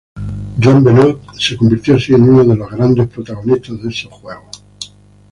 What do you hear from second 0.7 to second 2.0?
Benoit se convirtió